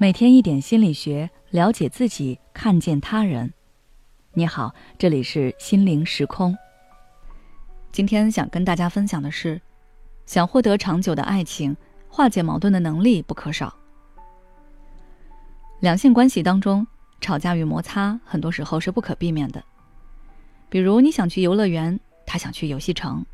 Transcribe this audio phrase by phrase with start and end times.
[0.00, 3.52] 每天一点心理学，了解自己，看见他人。
[4.32, 6.56] 你好，这里是心灵时空。
[7.90, 9.60] 今天想跟大家分享的是，
[10.24, 11.76] 想获得长久的爱情，
[12.08, 13.74] 化解矛盾的能力不可少。
[15.80, 16.86] 两性关系当中，
[17.20, 19.60] 吵架与摩擦很多时候是不可避免的。
[20.68, 23.26] 比如你想去游乐园，他想去游戏城，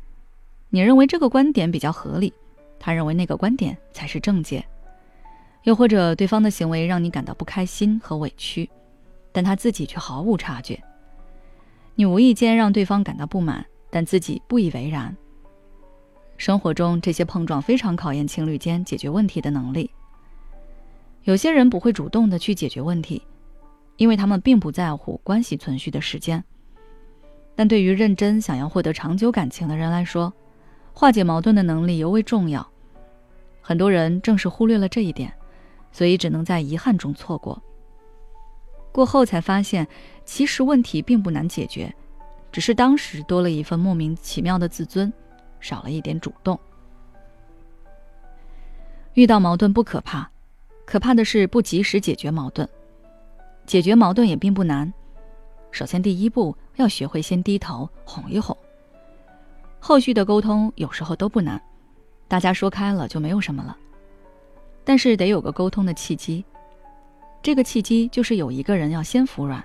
[0.69, 2.33] 你认为这个观点比较合理，
[2.79, 4.65] 他认为那个观点才是正解。
[5.65, 8.69] 又或者对方的行为让你感到不开心和委屈，
[9.31, 10.81] 但他自己却毫无察觉。
[11.95, 15.15] 你无意间让对方感到不满，但自己不以为然。
[16.37, 19.89] 生活中这些碰撞非常考验情侣间解决问题的能力。
[21.23, 23.23] 有些人不会主动的去解决问题，
[23.97, 26.43] 因为他们并不在乎关系存续的时间。
[27.55, 30.31] 但对于认真想要获得长久感情的人来说，
[30.93, 32.67] 化解矛盾的能力尤为重要。
[33.61, 35.33] 很多人正是忽略了这一点。
[35.95, 37.57] 所以只能在遗憾中错过。
[38.91, 39.87] 过后才发现，
[40.25, 41.95] 其实问题并不难解决，
[42.51, 45.11] 只是当时多了一份莫名其妙的自尊，
[45.61, 46.59] 少了一点主动。
[49.13, 50.29] 遇到矛盾不可怕，
[50.85, 52.67] 可怕的是不及时解决矛盾。
[53.65, 54.93] 解决矛盾也并不难，
[55.71, 58.55] 首先第一步要学会先低头哄一哄。
[59.79, 61.61] 后续的沟通有时候都不难，
[62.27, 63.77] 大家说开了就没有什么了。
[64.85, 66.45] 但是得有个沟通的契机，
[67.41, 69.61] 这个契机就是有一个人要先服软。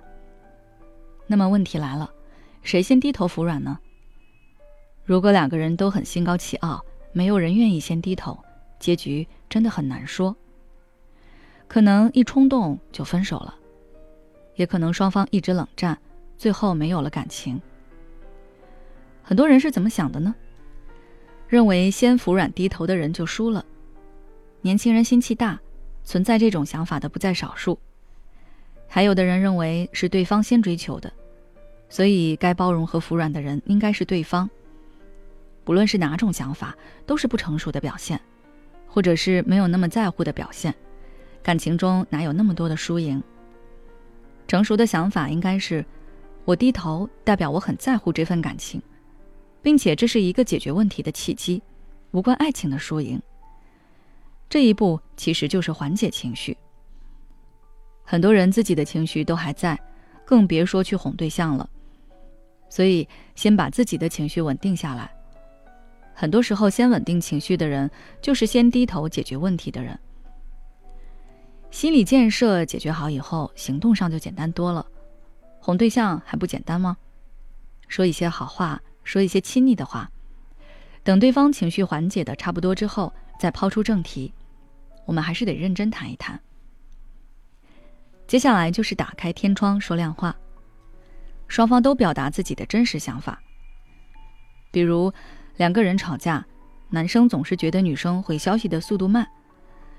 [1.26, 2.10] 那么问题来了，
[2.62, 3.78] 谁先低头服软呢？
[5.04, 8.38] 如果两个人都很心高气傲，没有人愿意先低头，
[8.78, 10.34] 结局真的很难说。
[11.68, 13.54] 可能一冲动就分手了，
[14.56, 15.96] 也可能双方一直冷战，
[16.38, 17.60] 最后没有了感情。
[19.22, 20.34] 很多人是怎么想的呢？
[21.46, 23.64] 认为先服软低头的人就输了。
[24.62, 25.58] 年轻人心气大，
[26.04, 27.78] 存在这种想法的不在少数。
[28.86, 31.12] 还有的人认为是对方先追求的，
[31.88, 34.48] 所以该包容和服软的人应该是对方。
[35.64, 36.76] 不论是哪种想法，
[37.06, 38.20] 都是不成熟的表现，
[38.86, 40.74] 或者是没有那么在乎的表现。
[41.42, 43.22] 感情中哪有那么多的输赢？
[44.46, 45.82] 成熟的想法应该是：
[46.44, 48.82] 我低头代表我很在乎这份感情，
[49.62, 51.62] 并且这是一个解决问题的契机，
[52.10, 53.22] 无关爱情的输赢。
[54.50, 56.54] 这一步其实就是缓解情绪。
[58.04, 59.78] 很多人自己的情绪都还在，
[60.26, 61.70] 更别说去哄对象了。
[62.68, 65.08] 所以，先把自己的情绪稳定下来。
[66.12, 67.88] 很多时候，先稳定情绪的人，
[68.20, 69.96] 就是先低头解决问题的人。
[71.70, 74.84] 心理建设解决好以后，行动上就简单多了。
[75.60, 76.96] 哄对象还不简单吗？
[77.86, 80.10] 说一些好话，说一些亲昵的话，
[81.04, 84.32] 等对方情绪缓解的差不多之后，再抛出正题。
[85.06, 86.40] 我们还是得认真谈一谈。
[88.26, 90.36] 接下来就是打开天窗说亮话，
[91.48, 93.42] 双方都表达自己的真实想法。
[94.70, 95.12] 比如
[95.56, 96.46] 两个人吵架，
[96.90, 99.26] 男生总是觉得女生回消息的速度慢，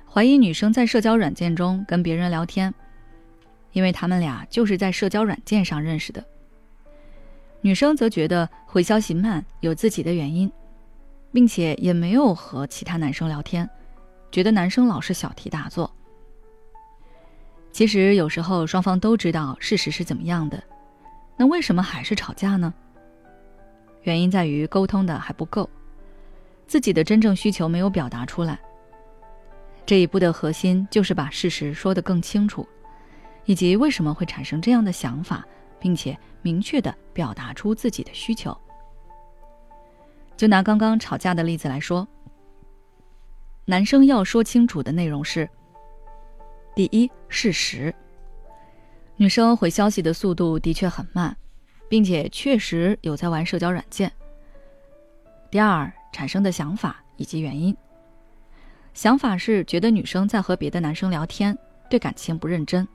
[0.09, 2.73] 怀疑女生在社交软件中跟别人聊天，
[3.73, 6.25] 因为他们俩就是在社交软件上认识的。
[7.59, 10.49] 女生则觉得回消息慢有自己的原因，
[11.33, 13.69] 并且也没有和其他男生聊天。
[14.31, 15.93] 觉得男生老是小题大做。
[17.71, 20.61] 其实有时候双方都知道事实是怎么样的，
[21.37, 22.73] 那为什么还是吵架呢？
[24.03, 25.69] 原因在于沟通的还不够，
[26.67, 28.59] 自己的真正需求没有表达出来。
[29.85, 32.67] 这一步的核心就是把事实说得更清楚，
[33.45, 35.45] 以及为什么会产生这样的想法，
[35.79, 38.55] 并且明确的表达出自己的需求。
[40.35, 42.07] 就拿刚刚吵架的例子来说。
[43.65, 45.47] 男生要说清楚的内容是：
[46.75, 47.93] 第一，事实。
[49.15, 51.35] 女生回消息的速度的确很慢，
[51.87, 54.11] 并且确实有在玩社交软件。
[55.51, 57.75] 第二，产生的想法以及原因。
[58.93, 61.55] 想法是觉得女生在和别的男生聊天，
[61.87, 62.85] 对感情不认真。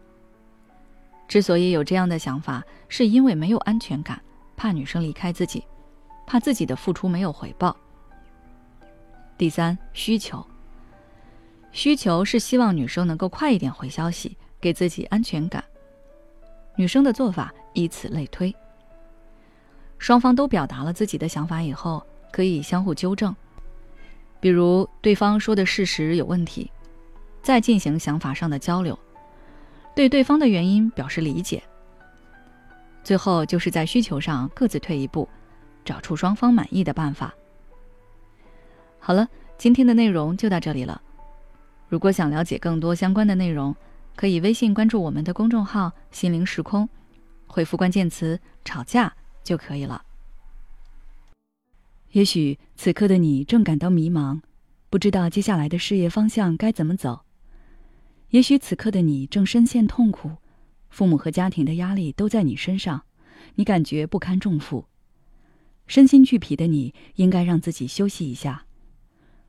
[1.29, 4.21] 之所以有这样的想法，是因为没有安全感，
[4.57, 5.65] 怕女生离开自己，
[6.27, 7.77] 怕自己的付出没有回报。
[9.39, 10.45] 第三，需求。
[11.77, 15.63] 需求是希望女生能够快一点回消息，给自己安全感。
[16.75, 18.53] 女生的做法以此类推。
[19.99, 22.03] 双方都表达了自己的想法以后，
[22.33, 23.37] 可以相互纠正。
[24.41, 26.73] 比如对方说的事实有问题，
[27.43, 28.99] 再进行想法上的交流，
[29.95, 31.63] 对对方的原因表示理解。
[33.05, 35.29] 最后就是在需求上各自退一步，
[35.85, 37.35] 找出双方满意的办法。
[38.99, 41.03] 好了，今天的内容就到这里了。
[41.89, 43.75] 如果想了解更多相关的内容，
[44.17, 46.89] 可以微信关注我们的公众号“心灵时空”，
[47.47, 50.03] 回复关键词“吵架”就可以了。
[52.13, 54.41] 也许此刻的你正感到迷茫，
[54.91, 57.25] 不知道接下来的事业方向该怎么走；
[58.31, 60.33] 也许此刻的你正深陷痛苦，
[60.89, 63.05] 父母和家庭的压力都在你身上，
[63.55, 64.87] 你感觉不堪重负，
[65.87, 68.66] 身心俱疲的你应该让自己休息一下。